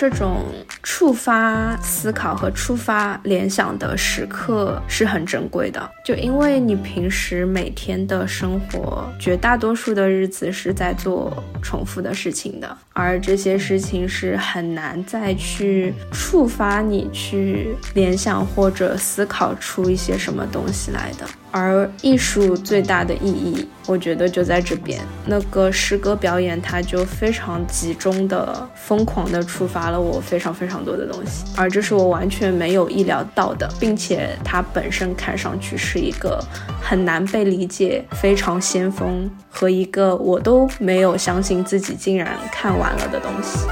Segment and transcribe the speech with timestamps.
[0.00, 0.46] 这种
[0.82, 5.90] 触发思考和触发联想的时刻是很珍贵的。
[6.02, 21.26] 就因为你平时每天的生活，绝大多数的日子是在做重复的事情的，而这些事情是很难再去触发你去联想或者思考出一些什么东西来的。
[21.50, 25.00] 而艺术最大的意义，我觉得就在这边。
[25.26, 36.42] 那个诗歌表演，它就非常集中的、疯狂的触发了我非常非常多的东西，而这是我完全没有意料到的，并且它本身看上去是一个
[36.80, 43.66] 很难被理解、非常先锋和一个我都没有相信自己竟然看完了的东西。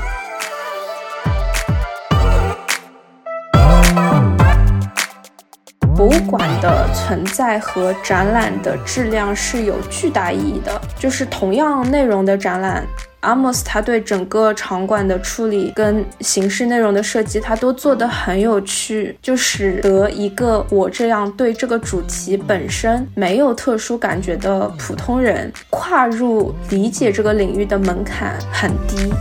[5.99, 10.81] 博物馆的存在和展览的质量是有巨大意义的。
[10.97, 12.87] 就是同样内容的展览，
[13.19, 29.13] 阿莫斯他对整个场馆的处理跟形式内容的设计，他都做得很有趣，就使得一个我这样对这个主题本身没有特殊感觉的普通人，跨入理解这个领域的门槛很低。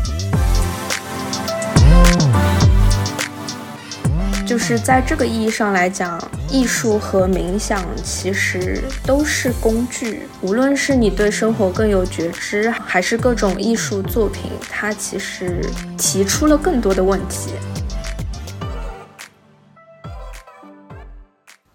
[4.47, 6.17] 就是在这个意义上来讲，
[6.49, 10.21] 艺术和冥想其实都是工具。
[10.41, 15.59] 无论是你对生活更有觉知，还是各种艺术作品，它其实
[15.97, 17.51] 提出了更多的问题。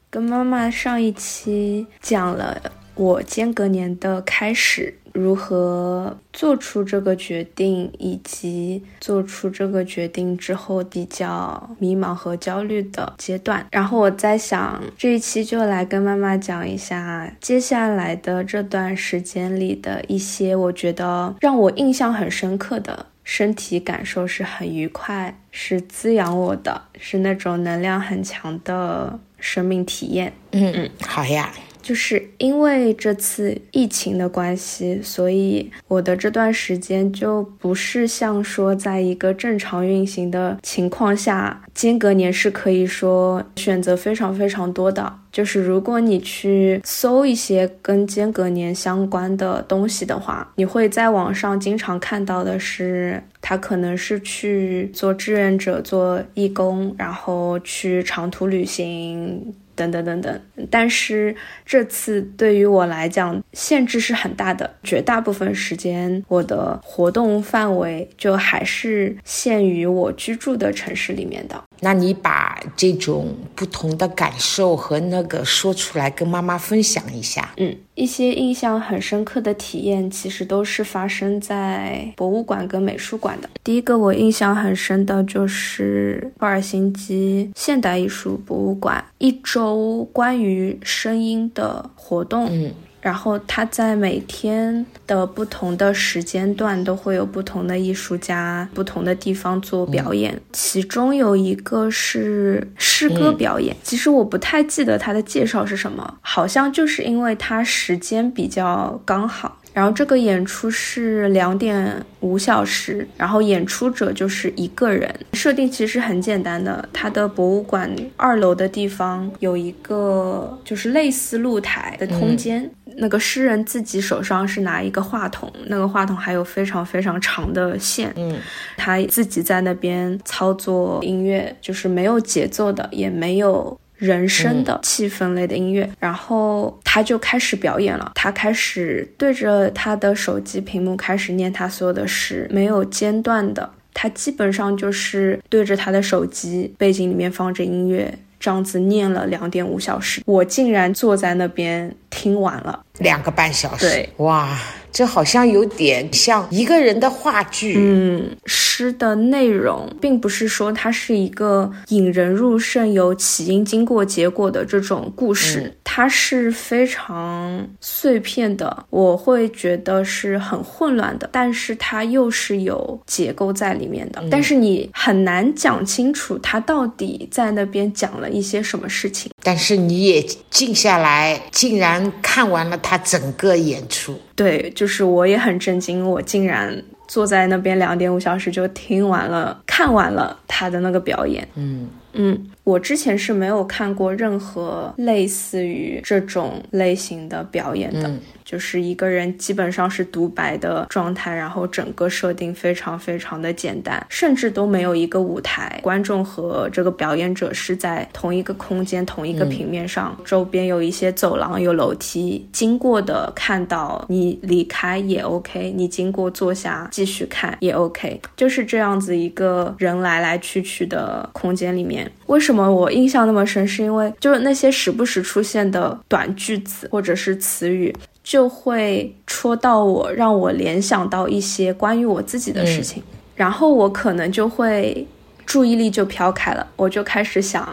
[0.09, 2.59] 跟妈妈上一期讲了
[2.95, 4.99] 我间隔年的开始。
[5.13, 13.67] 如何做出这个决定，以及做出这个决定之后比较迷茫和焦虑的阶段。
[13.71, 30.33] 然后我在想，这一期就来跟妈妈讲一下接下来的这段时间里的一些我觉得让我印象很深刻的身体感受，是很愉快，是滋养我的，是那种能量很强的生命体验。
[30.53, 31.53] 嗯嗯，好呀。
[31.83, 45.19] 就是因为这次疫情的关系，所以我的这段时间就不是像说在一个正常运行的情况下，间隔年是可以说选择非常非常多的。
[45.33, 59.55] 就是如果你去搜一些跟间隔年相关的东西的话，你会在网上经常看到的是，他可能是去做志愿者、做义工，然后去长途旅行。
[59.75, 60.41] 等等等等，
[60.71, 61.35] 但是
[61.65, 64.75] 这次对于我来讲，限制是很大的。
[64.83, 71.63] 绝大部分时间，我的活动范围就还是限于我居住的城市里面的。
[71.85, 77.53] 那你把这种不同的感受和那个说出来，跟妈妈分享一下。
[77.57, 83.51] 嗯，一些印象很深刻的体验，其实都是发生在博物馆跟美术馆的。
[83.65, 92.47] 第一个我印象很深的就是赫尔辛基现代艺术博物馆一周关于声音的活动。
[92.49, 92.73] 嗯。
[93.03, 103.77] 然后他在每天的不同的时间段都会有不同的艺术家、不同的地方做表演，其中有一个是诗歌表演。
[103.83, 109.59] 其实我不太记得他的介绍是什么，好像就是因为他时间比较刚好。
[109.73, 115.13] 然后这个演出是两点五小时，然后演出者就是一个人。
[115.33, 122.71] 设定其实很简单的，他的博物馆二楼的地方有一个就是类似露台的空间。
[122.97, 128.13] 那个诗人自己手上是拿一个话筒，那个话筒还有非常非常长的线。
[128.17, 128.37] 嗯，
[128.77, 135.89] 他自己在那边操作音乐，就是没有节奏的，也没有人声的气氛类的音乐。
[135.99, 143.71] 然后他就开始表演了，他开始对着他的手机屏幕开始念他所有的诗，没有间断的。
[143.95, 148.19] 他基本上就是对着他的手机，背景里面放着音乐。
[148.41, 153.89] 这样子念了两点五小时，我竟然坐在那边听完了两个半小时。
[153.89, 154.59] 对，哇。
[154.93, 157.77] 这好像有点像一个人的话剧。
[157.79, 168.85] 嗯，诗的内容并不是说它是一个引人入胜、有起因、经过、结果的这种故事，它是非常碎片的。
[168.91, 174.23] 我会觉得是很混乱的，但是它又是有结构在里面的。
[174.31, 179.32] 但是你很难讲清楚它到底在那边讲了一些什么事情。
[179.43, 184.21] 但是你也静下来，竟然看完了他整个演出。
[184.35, 191.47] 对，就是我也很震惊，我竟然坐在那边两点五小时就听完了、看完了他的那个表演。
[191.55, 198.11] 嗯嗯，我之前是没有看过任何类似于这种类型的表演的。
[198.45, 222.02] 就是一个人基本上是独白的状态，然后整个设定非常非常的简单，甚至都没有一个舞台，观众和这个表演者是在同一个空间、同一个平面上，周边有一些走廊、有楼梯，经过的看到你离开也 OK，你经过坐下继续看也 OK，就是这样子一个人来来去去的空间里面。
[222.27, 223.67] 为什么我印象那么深？
[223.67, 227.95] 是因为就是那些时不时出现的短句子或者是词语。
[228.25, 233.03] 就会戳到我，让我联想到一些关于我自己的事情，
[233.35, 235.05] 然后我可能就会
[235.45, 237.69] 注意力就飘开了，我就开始想，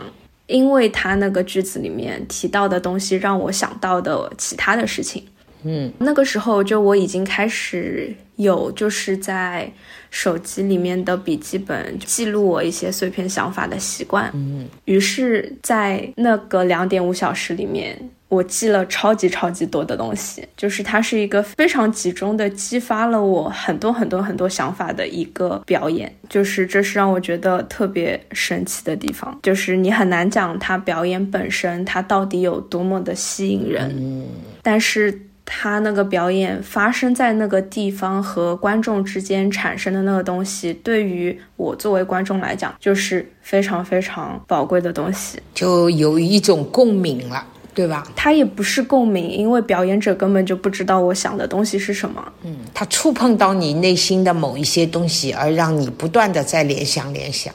[0.47, 5.23] 因为他那个句子里面提到的东西，让我想到的其他的事情。
[5.61, 9.71] 嗯，那个时候就我已经开始有就是在
[10.09, 14.29] 手机里面的笔记本记录我一些碎片想法的习惯。
[14.33, 17.97] 嗯，于是，在那个两点五小时里面。
[18.29, 34.27] 我记了超级超级多的东西，就是它是一个非常集中的激发了我很多很多很多想法的一个表演，就是这是让我觉得特别神奇的地方，就是你很难讲它表演本身它到底有多么的吸引人，
[34.61, 35.19] 但是
[35.51, 47.43] 它那个表演发生在那个地方和观众之间产生的那个东西，对于我作为观众来讲，就是非常非常宝贵的东西，就有一种共鸣了。
[47.71, 48.05] 对吧？
[48.13, 52.21] 他也不是共鸣，因为表演者根本就不知道我想的东西是什么。
[52.43, 57.53] 嗯，他触碰到你内心的某一些东西，而让你不断的在联想联想。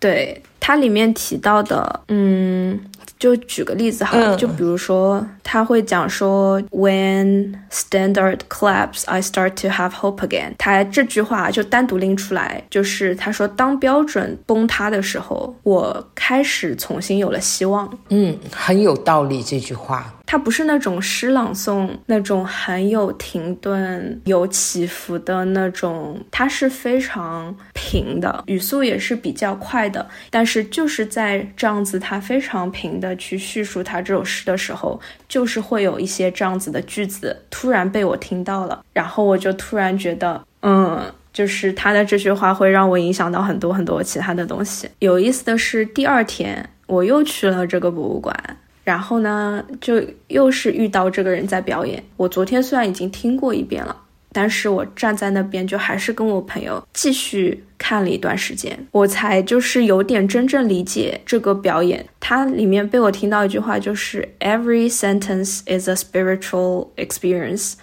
[0.00, 2.80] 对，它里面提到的，嗯。
[3.18, 10.52] 就举个例子哈，就比如说他会讲说，When standard collapse, I start to have hope again。
[10.58, 17.98] 他这句话就单独拎出来，就是他说，当标准崩塌的时候，我开始重新有了希望。
[18.08, 20.14] 嗯，很有道理这句话。
[20.26, 30.08] 它不是那种诗朗诵，那种很有停顿、有起伏的那种，它是非常平的，语速也是比较快的。
[30.30, 34.98] 但是就是在这样子，它非常平的去叙述他这首诗的时候，
[35.28, 41.00] 就是会有一些这样子的句子突然被我听到了，然后我就突然觉得，嗯，
[41.32, 44.88] 就是他的这句话会让我影响到很多很多其他的东西。
[45.00, 48.34] 有意思的是，第二天我又去了这个博物馆。
[48.82, 52.02] 然后呢，就又是遇到这个人在表演。
[52.16, 53.94] 我昨天虽然已经听过一遍了，
[54.32, 62.06] 但是我站在那边就还是跟我朋友继续看了一段时间，我才就是有点真正理解这个表演。
[62.20, 67.74] 它里面被我听到一句话，就是 “Every sentence is a spiritual experience”，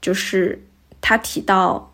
[0.00, 0.62] 就是
[1.00, 1.92] 他提到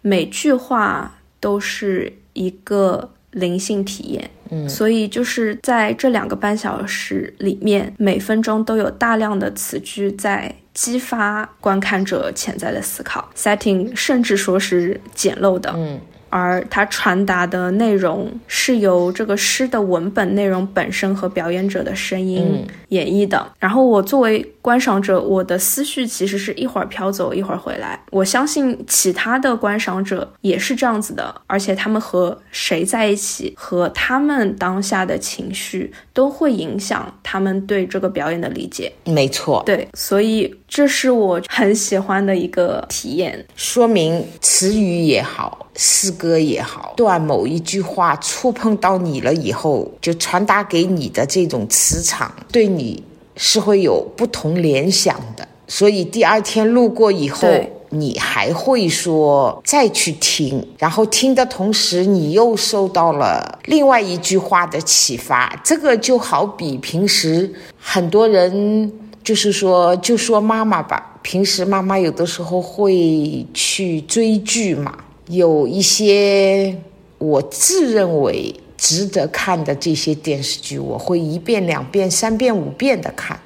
[0.00, 4.30] 每句话都是一个灵性体验。
[4.68, 13.30] 所以就是在这两个半小时里面，每分钟都有大量的词句在激发观看者潜在的思考。
[13.36, 15.72] setting 甚至说是简陋的。
[15.76, 16.00] 嗯。
[16.34, 23.52] 而它传达的内容是由这个诗的文本内容本身和表演者的声音演绎的。
[23.60, 28.00] 然后我作为观赏者，我的思绪其实是一会儿飘走，一会儿回来。
[28.10, 38.92] 我相信其他的观赏者也是这样子的，而且他们和谁在一起，和他们当下的情绪都会影响他们对这个表演的理解。
[39.04, 43.46] 没错，对，所以这是我很喜欢的一个体验。
[43.54, 46.38] 说明词语也好，诗歌。
[46.38, 53.02] 也好，段某一句话触碰到你了以后，就传达给你的这种磁场，对你
[53.36, 55.46] 是会有不同联想的。
[55.66, 57.48] 所以第二天路过以后，
[57.88, 65.58] 你还会说再去听，然后听的同时，你又受到了另外一句话的启发。
[65.64, 74.94] 这个就好比平时很多人就是说，就说妈妈吧，平时妈妈有的时候会去追剧嘛。
[75.28, 76.76] 有一些
[77.18, 83.40] 我自认为值得看的这些电视剧，我会一遍、两遍、三遍、五遍的看，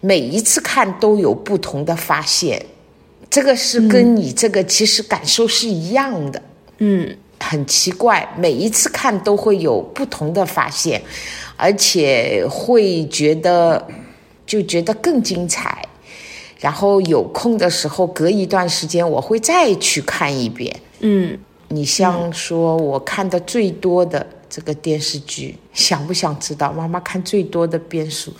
[0.00, 2.64] 每一次看都有不同的发现。
[3.30, 6.42] 这个是跟你这个其实感受是一样的，
[6.78, 11.00] 嗯，很奇怪，每一次看都会有不同的发现，
[11.56, 13.88] 而且会觉得
[14.44, 15.82] 就觉得更精彩。
[16.60, 20.78] 然后有空的时候，隔一段时间我会再去看一遍。
[21.02, 26.72] 嗯，你像说我看的最多的这个电视剧，想不想知道？
[26.72, 28.32] 妈妈看最多的变数，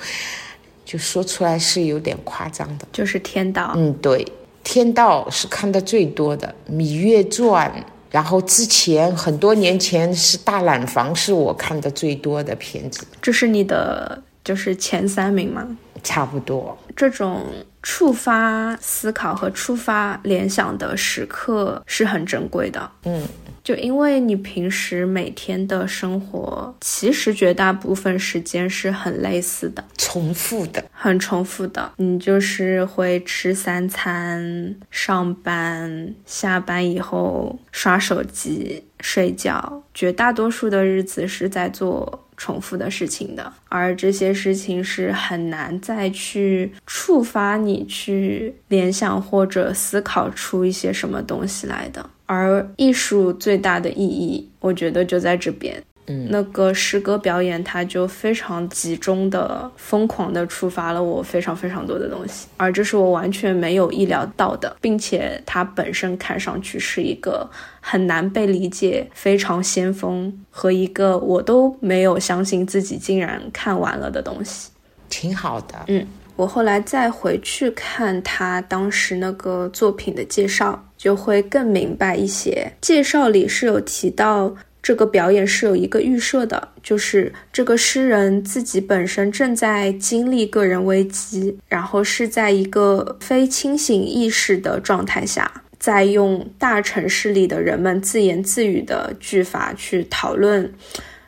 [0.85, 3.65] 就说出来是有点夸张的，就是《天道》。
[3.75, 4.25] 嗯，对，
[4.65, 7.71] 《天道》是看的最多的，《芈月传》
[8.11, 13.07] 然后之前很多年前是《大染坊》，是我看的最多的片子。
[13.23, 15.67] 这是你的就是前三名吗？
[16.03, 16.77] 差不多。
[16.95, 17.43] 这种
[17.83, 22.91] 触发思考和触发联想的时刻是很珍贵的。
[23.05, 23.27] 嗯。
[23.65, 31.93] 就因为你平时每天的生活，其实绝大部分时间是很类似的、重复的、很重复的。
[31.99, 43.53] 你就是会吃三餐、上班、下班以后刷手机、睡觉，绝大多数的日子是在做重复的事情的。
[43.69, 52.11] 而这些事情是很难再去触发你去联想或者思考出一些什么东西来的。
[52.27, 55.81] 而艺术最大的意义，我觉得就在这边。
[56.07, 67.49] 嗯，那个诗歌表演，它就非常集中的、疯狂的触发了我非常非常多的东西，而这是我完全没有意料到的，并且它本身看上去是一个
[67.81, 74.71] 很难被理解、非常先锋和一个我都没有相信自己竟然看完了的东西，
[75.09, 75.75] 挺好的。
[75.87, 76.07] 嗯。
[76.35, 82.73] 我后来再回去看他当时那个作品的介绍，就会更明白一些。
[82.81, 100.71] 介绍里是有提到这个表演是有一个预设的，就是这个诗人自己本身正在经历个人危机，然后是在一个非清醒意识的状态下，在用大城市里的人们自言自语的句法去讨论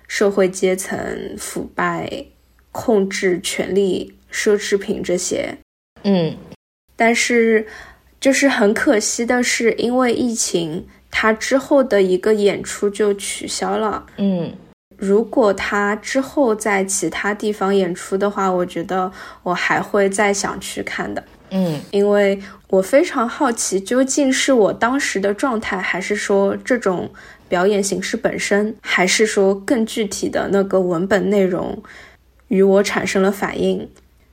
[0.08, 0.98] 社会阶层
[1.38, 2.26] 腐败、
[2.72, 4.12] 控制权力。
[4.34, 5.56] 奢侈品这些，
[6.02, 6.36] 嗯，
[6.96, 7.64] 但是
[8.18, 10.84] 就是很可惜的是，因为疫情，
[11.16, 14.04] 他之后的一个演出就取消了。
[14.16, 14.52] 嗯，
[14.96, 19.10] 如果他之后在其他地方演出的话，我觉得
[19.44, 21.22] 我还会再想去看的。
[21.50, 22.36] 嗯，因为
[22.68, 27.08] 我非常好奇，究竟是我当时的状态，还是说这种
[27.48, 31.80] 表演形式本身，还是说更具体的那个文本内容
[32.48, 33.88] 与我产生了反应。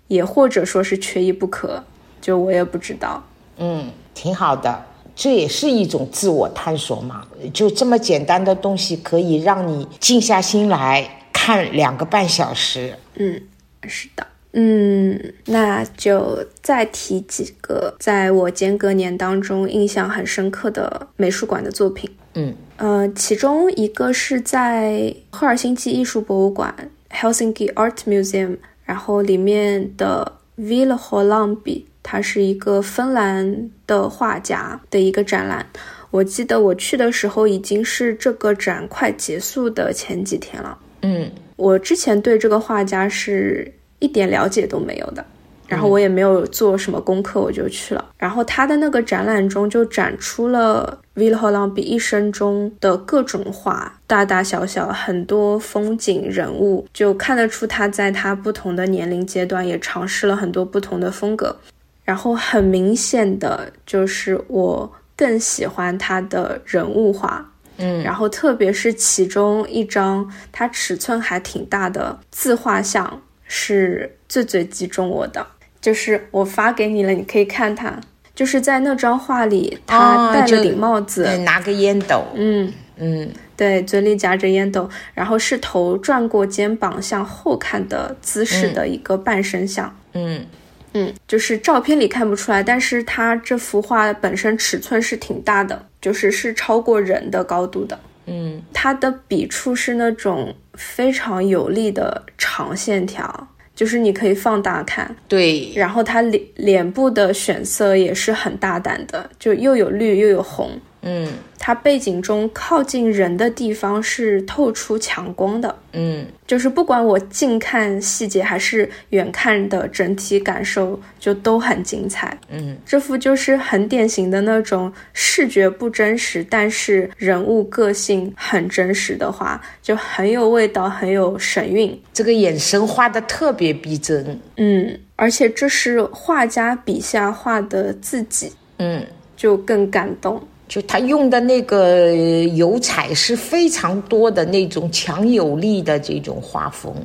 [0.08, 1.84] 也或者说是缺一不可，
[2.20, 3.24] 就我也不知道。
[3.58, 4.84] 嗯，挺好的，
[5.22, 7.24] 这也是一种自我探索嘛。
[7.54, 12.96] 就这么简单的东西，可以让你静下心来看两个半小时。
[13.14, 13.40] 嗯，
[13.88, 14.26] 是的。
[14.54, 22.10] 嗯，那就再提几个在我间隔年当中印象很深刻的美术馆的作品。
[22.34, 28.58] 嗯，呃，其中一个是在赫尔辛基艺术博物馆 （Helsinki Art Museum）。
[28.84, 35.66] 然后里面的 Ville Hollambi，他是一个芬兰的画家的一个展览。
[36.12, 40.78] 我记得我去的时候已经是这个展快结束的前几天了。
[41.02, 45.26] 嗯，我之前对这个画家是一点了解都没有的。
[45.68, 48.10] 然后我也没有做什么功课，我就去了。
[48.18, 61.56] 然后他的那个展览中就展出了 Ville Hollambi 一生中的各种画，大大小小很多风景人物，就看得出他在他不同的年龄阶段也尝试了很多不同的风格。
[62.04, 75.46] 然后很明显的就是我更喜欢他的人物画，嗯，然后特别是其中一张它尺寸还挺大的自画像，是最最击中我的。
[75.80, 78.00] 就是我发给你了，你可以看他，
[78.34, 82.72] 就是在那张画里，他戴了顶帽子，拿个烟斗，嗯。
[83.04, 90.46] 嗯，对，嘴里夹着烟斗，然后是头转过肩膀向后看的姿势的一个半身像，嗯。
[90.94, 103.48] 嗯，就是照片里看不出来，但是他这幅画本身尺寸是挺大的，就是是超过人的高度的，嗯，他的笔触是那种非常有力的长线条。
[103.82, 110.70] 就是你可以放大看，对，然后他脸脸部的选色也是很大胆的，就又有绿又有红，
[111.04, 111.28] 嗯，
[111.58, 139.04] 它背景中靠近人的地方是透出强光的，嗯，就是不管我近看细节还是远看的整体感受，就都很精彩，嗯，这幅就是很典型的那种视觉不真实，但是人物个性很真实的画，就很有味道，很有神韵，这个眼神画的特别逼真，嗯，而且这是画家笔下画的自己，嗯，
[139.36, 140.40] 就更感动。
[140.72, 142.14] 就他用的那个
[142.56, 146.96] 油彩是非常多的那种强有力的这种画风，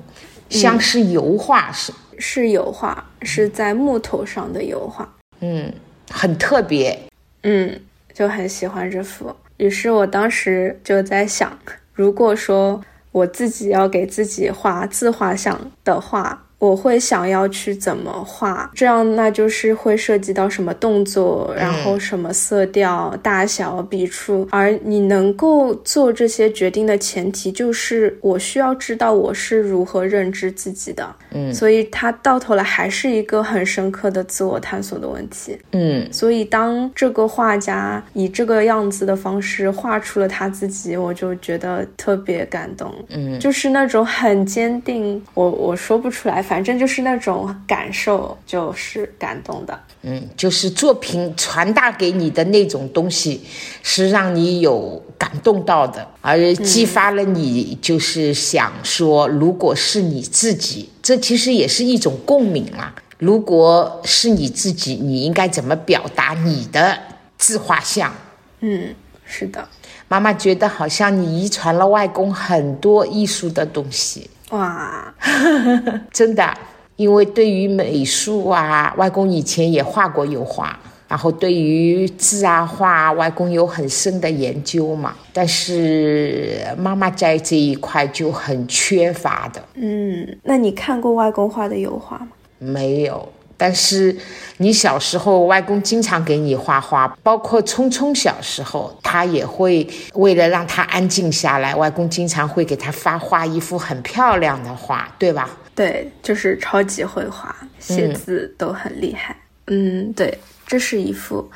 [0.48, 5.72] 像是油画是是油画，是在木头上的油画，嗯，
[6.08, 6.96] 很特别，
[7.42, 7.76] 嗯，
[8.14, 9.34] 就很喜欢这幅。
[9.56, 11.58] 于是我当时就在想，
[11.92, 12.80] 如果说
[13.10, 31.06] 我自己要给自己画自画像的话，我会想要去怎么画，这样那就是会涉及到什么动作，然后什么色调、大小、笔触，而你能够做这些决定的前提就是我需要知道我是如何认知自己的。
[31.32, 35.58] 嗯，所以它到头来还是一个很深刻的自我探索的问题。
[35.72, 42.90] 嗯，所以当这个画家以这个样子的方式画出了他自己，我就觉得特别感动。
[43.10, 46.45] 嗯，就是那种很坚定，我我说不出来。
[46.46, 49.78] 反正就是那种感受，就是感动的。
[50.02, 53.42] 嗯，就是作品传达给你的那种东西，
[53.82, 62.94] 是让你有感动到的，而激发了你，就是想说，如果是你自己，这其实也是一种共鸣啊。
[63.18, 66.98] 如果是你自己，你应该怎么表达你的
[67.36, 68.14] 自画像？
[68.60, 69.66] 嗯，是的。
[70.08, 74.30] 妈妈觉得好像你遗传了外公很多艺术的东西。
[74.50, 75.14] 哇，
[76.12, 76.56] 真的，
[76.96, 85.14] 因为对于美术啊，外公以前也画过油画，然后对于字啊画，外公有很深的研究嘛。
[85.32, 89.62] 但是妈妈在这一块就很缺乏的。
[89.74, 92.28] 嗯，那你看过外公画的油画吗？
[92.58, 93.28] 没有。
[93.56, 94.16] 但是
[94.58, 105.48] 你小时候，外公经常给你画画，包括聪聪小时候，他也会为了让他安静下来，外公经常会给他发画一幅很漂亮的画，对吧？
[105.74, 109.36] 对，就是超级会画，写字都很厉害。
[109.66, 111.50] 嗯，对，这是一幅。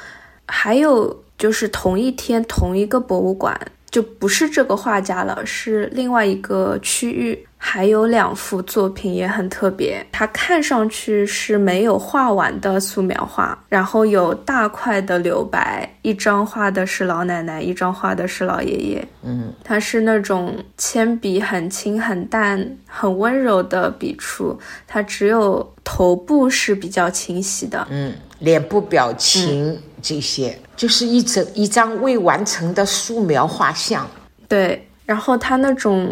[0.46, 3.58] 还有就是同一天同一个博物馆，
[3.90, 7.46] 就不是这个画家了，是另外一个区域。
[7.62, 19.08] 还有两幅作品也很特别，它看上去是没有画完的素描画，然后有大块的留白，一张画的是老奶奶，一张画的是老爷爷。
[19.22, 27.86] 嗯，它是那种铅笔很轻、很淡、很温柔的笔触，它只有头部是比较清晰的。
[27.90, 34.08] 嗯，脸部表情这些就是一整一张未完成的素描画像。
[34.48, 36.08] 对，然后它那种。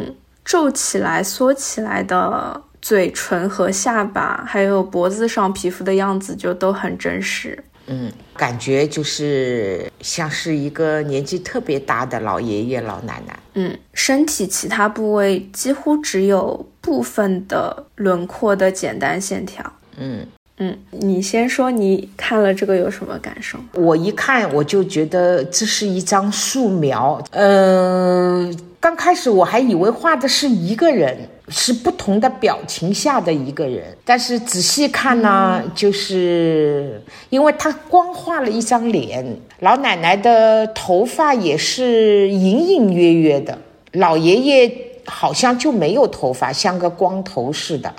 [0.49, 7.63] 皱起来、缩起来的嘴唇和下巴，还有脖子上皮肤的样子，就都很真实。
[7.87, 13.39] 嗯，感觉就是像是一个年纪特别大的老爷爷、老奶奶。
[13.55, 19.71] 嗯，身体其他部位几乎只有部分的轮廓的简单线条。
[19.99, 23.59] 嗯嗯，你先说，你看了这个有什么感受？
[23.75, 27.23] 我一看我就觉得这是一张素描。
[27.33, 28.59] 嗯。
[28.81, 43.59] 刚开始我还以为画的是一个人，是不同的表情下的一个人，但是仔细看呢，就是因为他光画了一张脸，老奶奶的头发也是隐隐约约的，
[43.93, 44.73] 老爷爷
[45.05, 47.93] 好像就没有头发，像个光头似的，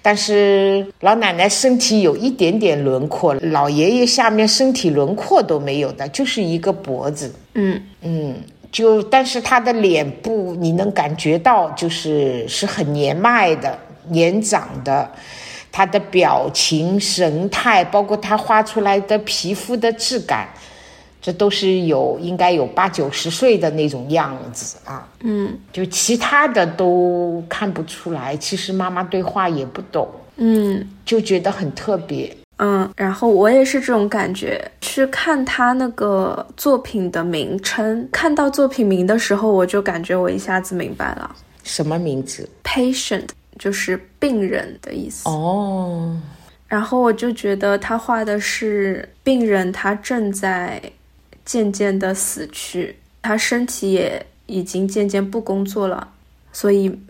[0.00, 7.34] 但是老奶奶身体有一点点轮廓，老爷爷下面身体轮廓都没有的，就是一个脖子。
[7.54, 8.36] 嗯嗯。
[8.72, 13.78] 就，但是他的脸部你能感觉到，就是是很年迈的、
[14.08, 15.10] 年长的，
[15.72, 20.48] 他的表情、神态，包括他画出来的皮肤的质感，
[21.20, 25.08] 这都是有应该有八九十岁的那种样子啊。
[25.22, 28.36] 嗯，就其他的都看不出来。
[28.36, 32.34] 其实妈妈对画也不懂，嗯，就觉得很特别。
[32.62, 34.70] 嗯，然后我也是这种感觉。
[34.82, 45.26] 去看他那个作品的名称，看到作品名的时候，我就感觉我一下子明白了，什么名字？Patient 就是病人的意思。
[45.26, 46.20] 哦。
[46.68, 50.82] 然后我就觉得他画的是病人，他正在
[51.46, 56.08] 渐渐的死去，他身体也已经渐渐不工作了，
[56.52, 57.00] 所以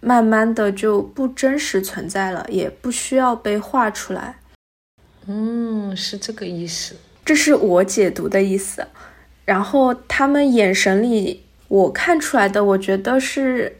[0.00, 4.36] 慢慢的就不真实存在了，也不需要被画出来。
[5.32, 8.84] 嗯，是这个意思，这是我解读的意思。
[9.44, 13.78] 然后他们眼神里，我看出来的，我觉得是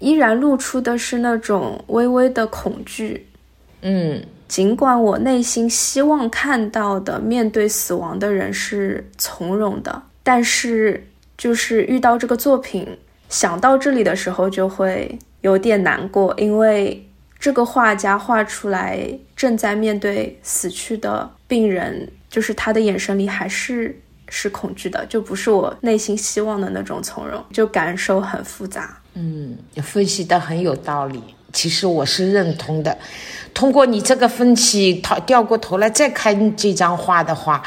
[0.00, 3.26] 依然露出的是那种微微的恐惧。
[3.80, 11.08] 嗯，尽管我内心希望看到的面对死亡的人是从容的，但是
[11.38, 12.86] 就是遇到这个作品，
[13.30, 17.02] 想到这里的时候就会有点难过，因为。
[17.38, 23.96] 这个画家画出来正在面对死去的病人，就是他的眼神里还是
[24.28, 28.98] 是恐惧的，就不是我内心希望的那种从容，就感受很复杂。
[29.14, 31.22] 嗯，分析的很有道理，
[31.52, 32.96] 其实我是认同的。
[33.54, 37.62] 通过你这个分析，他掉过头来再看这张画的话，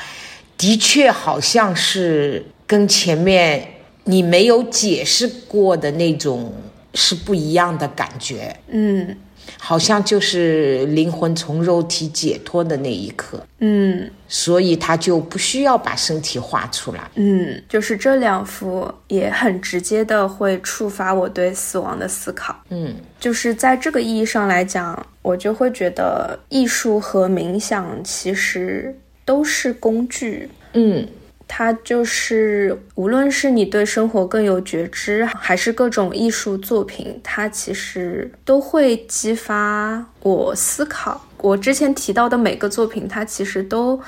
[0.58, 3.66] 的确好像是跟前面
[4.04, 6.54] 你没有解释过的那种
[6.94, 8.56] 是不一样的感觉。
[8.68, 9.16] 嗯。
[9.58, 13.44] 好像就是灵魂从肉体解脱的那一刻。
[13.62, 17.10] 嗯所以他就不需要把身体画出来。
[17.16, 22.56] 嗯，就是这两幅也很直接的会触发我对死亡的思考。
[22.70, 30.50] 嗯就是在这个意义上来讲，我就会觉得艺术和冥想其实都是工具。
[30.74, 31.06] 嗯
[31.52, 41.26] 它就是，无论是你对生活更有觉知，还是各种艺术作品，它其实都会激发我思考。
[41.38, 44.00] 我之前提到的每个作品，它其实都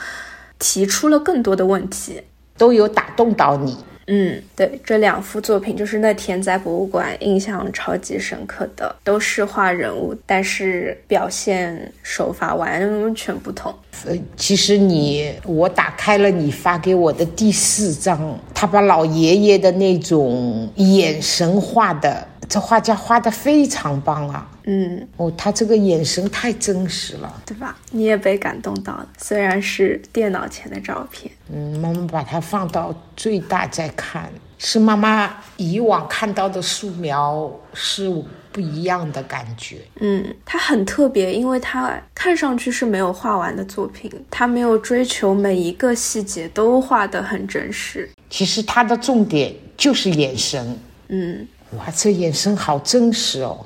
[0.60, 2.22] 提出了更多的问题。
[2.58, 3.76] 都有打动到你。
[4.14, 13.74] 嗯，对，这两幅作品就是那天在博物馆印象超级深刻的，都是画人物，但是表现手法完全不同。
[14.06, 24.48] 呃，其实你我打开了你发给我的第四张，他把老爷爷的那种眼神画的，这画家画的非常棒啊！
[24.66, 27.42] 嗯，哦，他这个眼神太真实了。
[27.44, 27.76] 对吧？
[27.90, 31.32] 你也被感动到了，虽然是电脑前的照片。
[31.52, 38.08] 嗯，妈妈把它放到最大再看，是妈妈以往看到的素描是
[38.52, 39.78] 不一样的感觉。
[40.00, 48.10] 嗯，它很特别，因为它看上去是没有画完的作品，它没有追求每一个细节都画得很真实。
[48.30, 50.78] 其实它的重点就是眼神。
[51.10, 53.66] 嗯哇，这眼神好真实哦。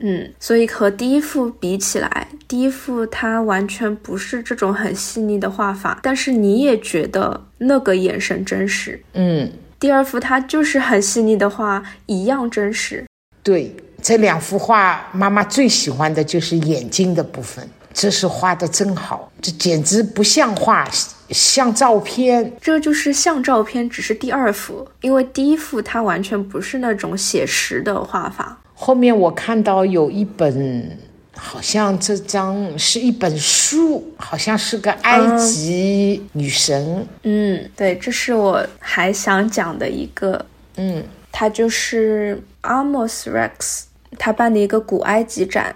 [0.00, 9.00] 嗯，所以和第一幅比起来，第一幅它完全不是这种很细腻的画法，但是你也觉得那个眼神真实。
[9.12, 13.04] 嗯，第二幅它就是很细腻的画，一样真实。
[13.42, 20.84] 对，这两幅画，妈妈最喜欢的就是眼睛的部分，这是画的真好，这简直不像画，
[21.30, 22.52] 像照片。
[22.60, 28.58] 这就是像照片，只是第二幅，因为第一幅它完全不是那种写实的画法。
[28.74, 30.98] 后面我看到有一本，
[31.36, 37.06] 好像这张是一本书，好像是个埃及女神。
[37.22, 43.84] 嗯，对，这是我还想讲的一个，嗯它就是 Amos Rex
[44.18, 45.74] 他办的一个古埃及展。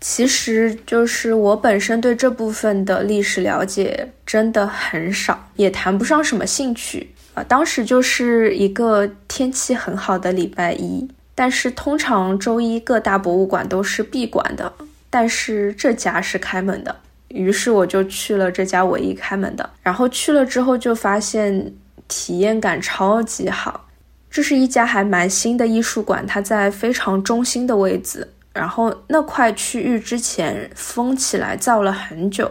[0.00, 14.72] 其实就是我本身对这部分的历史了解真的很少，也谈不上什么兴趣啊、当时就是一个天气很好的礼拜一，但是通常周一各大博物馆都是闭馆的，
[15.10, 16.94] 但是这家是开门的，
[17.28, 19.68] 于是我就去了这家唯一开门的。
[19.82, 21.72] 然后去了之后就发现
[22.06, 23.87] 体验感超级好。
[24.30, 28.28] 这是一家还蛮新的艺术馆，它在非常中心的位置。
[28.54, 32.50] 然后那块区域之前封起来造了很久，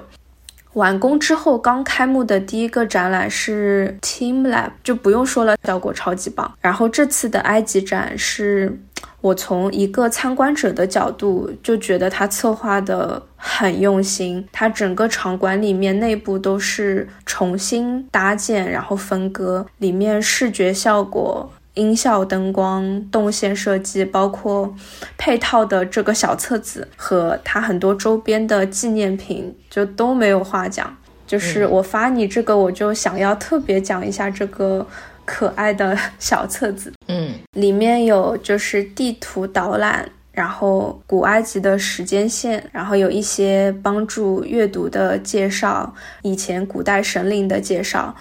[0.74, 6.50] 完工之后刚开幕的第一个展览是 Team Lab，就不用说了，效果超级棒。
[6.62, 8.80] 然后这次的埃及展是
[9.20, 21.52] 我从一个参观者的角度就觉得他策划的很用心，它整个场馆里面内部都是重新搭建，然后分割，里面视觉效果。
[21.78, 24.76] 音效、灯光、动线设计，包括
[25.18, 30.98] 配套的这个小册子和它很多周边的纪念品，就都没有话讲。
[31.26, 34.86] 就是我发你这个，我就想要特别讲一下这个
[35.24, 40.10] 可爱的 小册子，嗯里面有就是地图导览。
[40.32, 48.16] 然后古埃及的时间线，然后有一些帮助阅读的介绍，以前古代神灵的介绍，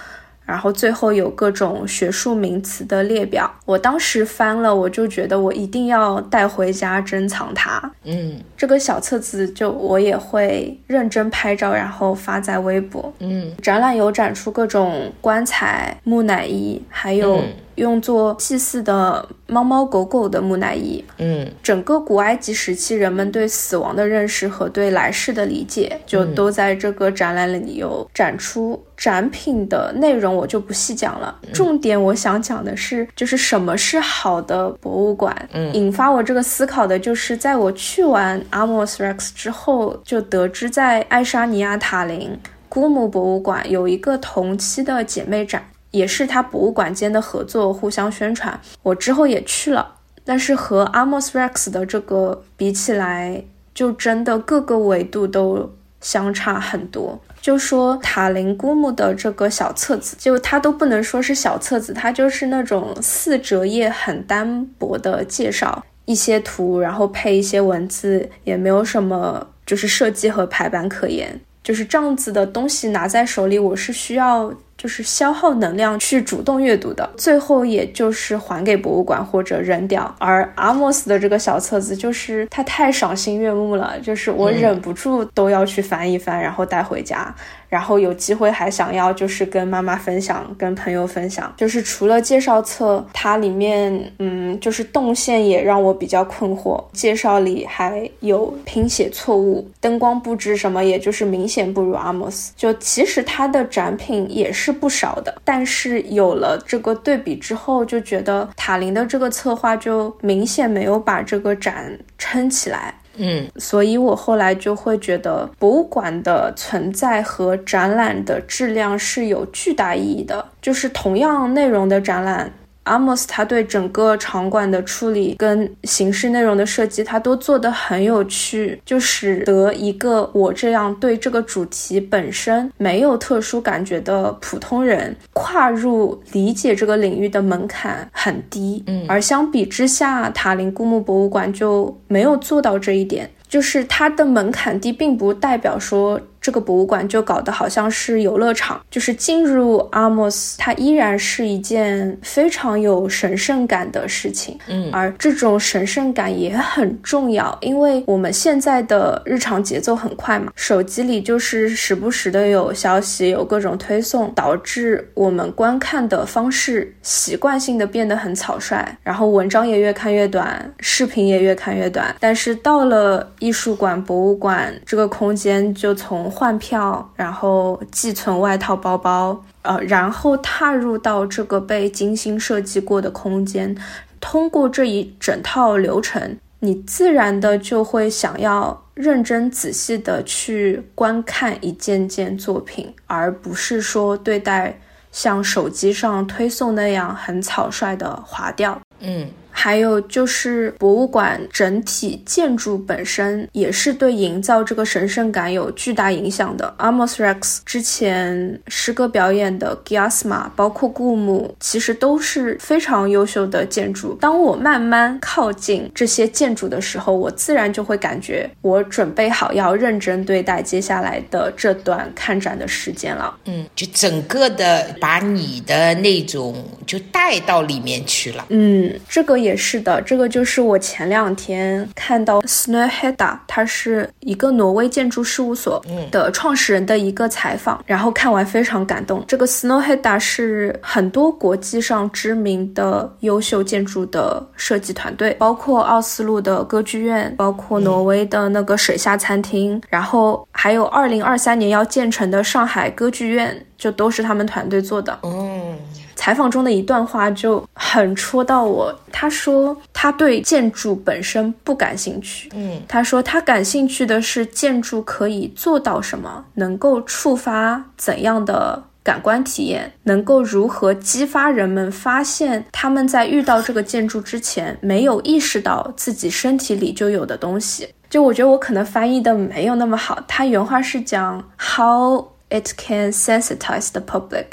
[0.46, 3.52] 然后最后有各种学术名词的列表。
[3.64, 7.82] 我当时翻了，我就觉得我一定要带回家珍藏它。
[8.04, 13.12] 嗯这个小册子就我也会认真拍照，然后发在微博。
[13.18, 21.02] 嗯展览有展出各种棺材、木乃伊，还有嗯用作祭祀的猫猫狗狗的木乃伊。
[21.18, 28.82] 嗯整个古埃及时期人们对死亡的认识和对来世的理解，就都在这个展览里有展出。
[28.96, 35.48] 展品的内容我就不细讲了，重点我想讲的是，就是什么是好的博物馆。
[35.52, 42.38] 嗯引发我这个思考的就是，在我去完 Amos Rex 之后，就得知在爱沙尼亚塔林
[42.70, 45.62] 姑姆博物馆有一个同期的姐妹展，
[45.96, 48.60] 也是它博物馆间的合作，互相宣传。
[48.82, 49.94] 我之后也去了。
[50.24, 57.20] 但是和 Amos Rex 的这个比起来，就真的各个维度都相差很多。
[57.40, 71.40] 就说塔林姑木的这个小册子，就它都不能说是小册子，它就是那种四折页很单薄的介绍，一些图，然后配一些文字，也没有什么就是设计和排版可言。
[71.62, 80.14] 就是这样子的东西拿在手里，我是需要就是消耗能量去主动阅读的，最后也就是还给博物馆或者扔掉。
[80.18, 87.34] 而阿莫斯的这个小册子，就是它太赏心悦目了，就是我忍不住都要去翻一翻，然后带回家。
[87.68, 91.52] 然后有机会还想要就是跟妈妈分享，跟朋友分享。
[91.56, 96.82] 就是除了介绍册，它里面嗯，就是动线也让我比较困惑。
[96.92, 102.52] 介绍里还有拼写错误，灯光布置什么，也就是明显不如阿莫斯。
[102.56, 112.94] 就其实它的展品也是不少的，但是有了这个对比之后，就觉得塔林的这个策划就明显没有把这个展撑起来。
[113.16, 122.52] 嗯，所以我后来就会觉得，博物馆的存在和展览的质量是有巨大意义的，就是同样内容的展览。
[122.86, 138.82] 阿莫斯他对整个场馆的处理跟形式内容的设计，他都做得很有趣，就使得一个我这样对这个主题本身没有特殊感觉的普通人，跨入理解这个领域的门槛很低。
[138.86, 146.20] 嗯，而相比之下，塔林古墓博物馆就没有做到这一点，就是它的门槛低，并不代表说。
[146.46, 154.56] 这个博物馆就搞得好像是游乐场，就是进入阿莫斯，它依然是一件非常有神圣感的事情。
[154.68, 172.14] 嗯，而这种神圣感也很重要，因为我们现在的日常节奏很快嘛，手机里就是时不时的有消息，有各种推送，导致我们观看的方式习惯性的变得很草率，然后文章也越看越短，视频也越看越短。
[172.20, 183.74] 但是到了艺术馆、博物馆这个空间，就从换票，然后寄存外套包包，呃，然后踏入到这个被精心设计过的空间，
[184.20, 194.78] 通过这一整套流程，你自然的就会想要认真仔细的去观看一件件作品，而不是说对待
[195.10, 198.78] 像手机上推送那样很草率的划掉。
[199.00, 199.26] 嗯。
[199.58, 206.72] 还有就是博物馆整体建筑本身也是对营造这个神圣感有巨大影响的。
[206.78, 214.18] Amos Rex 之前诗歌表演的 Giasma，包括故墓，其实都是非常优秀的建筑。
[214.20, 223.34] 当我慢慢靠近这些建筑的时候，我自然就会感觉我准备好要认真对待接下来的这段看展的时间了。
[223.46, 228.44] 嗯，就整个的把你的那种就带到里面去了。
[228.50, 229.45] 嗯，这个。
[229.46, 239.24] 也是的，这个就是我前两天看到 Snøhetta，他是一个挪威建筑事务所的创始人的一个采访，然后看完非常感动。
[239.28, 255.16] 这个 Snøhetta 是很多国际上知名的优秀建筑的设计团队，包括奥斯陆的歌剧院，包括挪威的那个水下餐厅，然后还有二零二三年要建成的上海歌剧院，就都是他们团队做的。
[255.22, 255.75] 嗯。
[256.16, 258.92] 采访中的一段话就很戳到我。
[259.12, 262.50] 他说他对建筑本身不感兴趣。
[262.54, 277.88] 嗯，他说他感兴趣的是建筑可以做到什么，能够触发怎样的感官体验，能够如何激发人们发现他们在遇到这个建筑之前没有意识到自己身体里就有的东西。
[278.08, 280.18] 就我觉得我可能翻译的没有那么好。
[280.26, 284.46] 他原话是讲 how it can sensitize the public。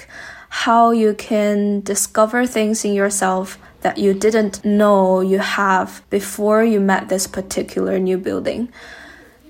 [0.65, 6.79] How you can discover things in yourself that you didn't know you have before you
[6.79, 8.67] met this particular new building。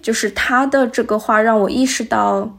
[0.01, 2.57] 就是他的这个话让我意识到，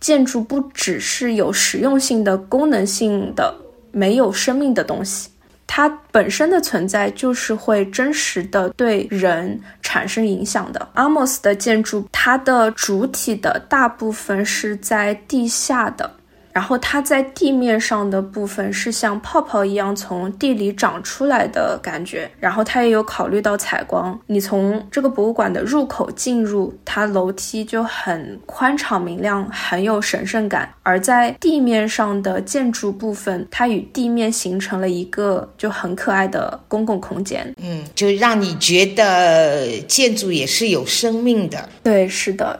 [0.00, 3.54] 建筑不只是有实用性的、功能性的、
[3.92, 5.30] 没有生命的东西，
[5.66, 10.88] 它本身的存在就是会真实的对人产生影响的。
[10.94, 16.10] 阿莫斯的建筑，它的主体的大部分是在地下的。
[16.52, 24.18] 然后它在地面上的部分是像泡泡一样从地里长出来的感觉，然后它也有考虑到采光。
[24.26, 30.72] 你从这个博物馆的入口进入，它楼梯就很宽敞明亮，很有神圣感。
[30.82, 37.54] 而在地面上的建筑部分，它与地面形成了一个就很可爱的公共空间。
[37.62, 41.68] 嗯，就让你觉得建筑也是有生命的。
[41.82, 42.58] 对，是的。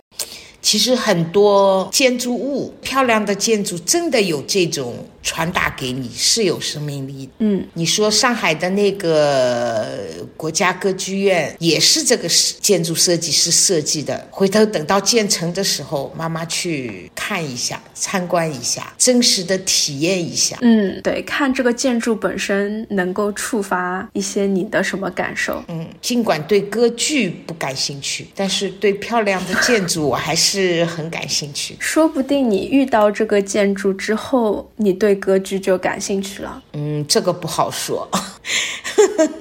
[0.62, 7.33] 其实很多建筑物，漂亮的建筑真的有这种传达给你，是有生命力的。
[7.38, 12.28] 嗯，你说上海的那个国家歌剧院也是这个
[12.61, 20.56] 建筑设计师设计的，回头等到建成的时候，妈妈去看一下，参观一下，真实的体验一下。
[20.62, 25.62] 嗯，对，看这个建筑本身能够触发一些你的什么感受？
[25.68, 31.76] 嗯，尽管对歌剧不感兴趣，但是对漂亮的建筑我还是很感兴趣。
[31.78, 36.62] 说不定你遇到这个建筑之后，你对歌剧就感兴趣了。
[36.73, 38.09] 嗯，这个不好说。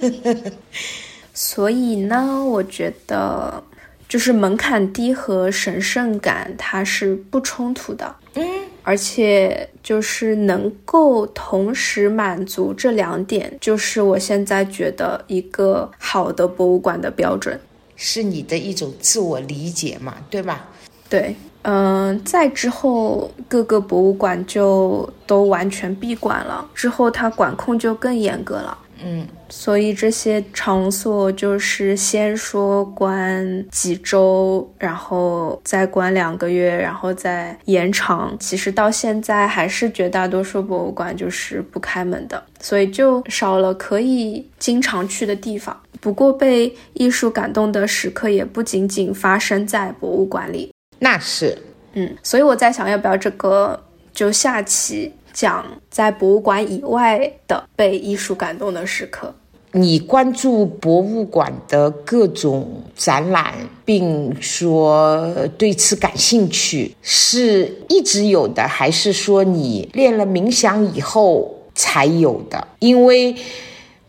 [1.34, 3.64] 所以呢，我觉得
[4.08, 8.16] 就是门槛低和神圣感它是不冲突的。
[8.36, 8.46] 嗯，
[8.84, 17.60] 而且就是能够同时满足这两点，就是我现在觉得一个好的博物馆的标准。
[17.96, 20.70] 是你的一种自我理解嘛，对吧？
[21.10, 21.36] 对，
[21.72, 28.76] 嗯，在之后各个博物馆就都完全闭馆了，之后它管控就更严格了。
[29.04, 38.36] 嗯，所以这些场所就是先说关几周，然后再关两个月，然后再延长。
[38.40, 45.80] 其实到现在还是绝大多数博物馆就是不开门的，所以就少了可以经常去的地方。
[46.02, 50.72] 不过被艺术感动的时刻也不仅仅发生在博物馆里。
[51.00, 51.58] 那是，
[51.94, 53.82] 嗯，所以我在想，要不要这个
[54.14, 55.14] 就下期。
[55.32, 59.34] 讲在博物馆以外的被艺术感动的时刻。
[59.72, 63.54] 你关注博物馆的各种展览，
[63.86, 72.68] 并说对此感兴趣，是一直有的，还是说你练了冥想以后才有的？
[72.80, 73.34] 因为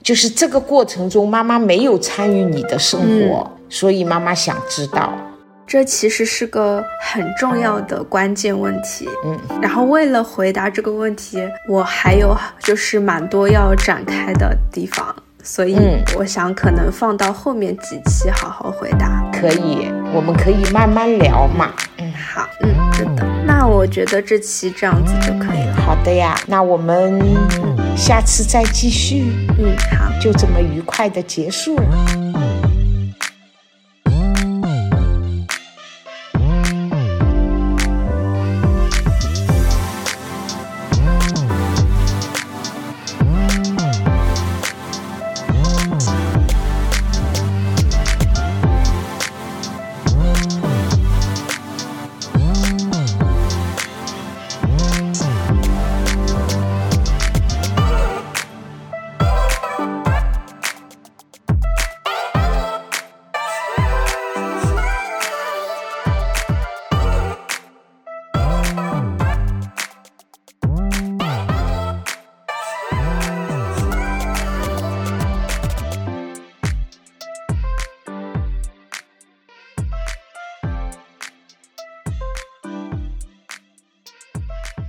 [0.02, 2.98] 就是这个过程中，妈妈没有参与你的生
[3.28, 5.12] 活，所以妈妈想知道。
[5.70, 15.76] 这其实是个很重要的关键问题，嗯，然后为了回答这个问题，我还有就是蛮多要展开的地方，所以
[16.16, 19.24] 我想可能放到后面几期好好回答。
[19.32, 21.70] 可以，我们可以慢慢聊嘛。
[21.98, 25.76] 嗯，好，嗯，是的，那我觉得这期这样子就可以了。
[25.86, 27.22] 好的呀，那我们
[27.96, 29.32] 下次再继续。
[29.56, 32.19] 嗯，好，就这么愉快的结束了。